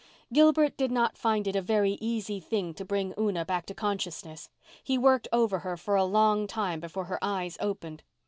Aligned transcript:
Gilbert 0.33 0.75
did 0.77 0.91
not 0.91 1.15
find 1.15 1.45
it 1.45 1.55
a 1.55 1.61
very 1.61 1.91
easy 2.01 2.39
thing 2.39 2.73
to 2.73 2.83
bring 2.83 3.13
Una 3.19 3.45
back 3.45 3.67
to 3.67 3.75
consciousness. 3.75 4.49
He 4.83 4.97
worked 4.97 5.27
over 5.31 5.59
her 5.59 5.77
for 5.77 5.93
a 5.95 6.03
long 6.05 6.47
time 6.47 6.79
before 6.79 7.05
her 7.05 7.19
eyes 7.21 7.55
opened. 7.59 8.01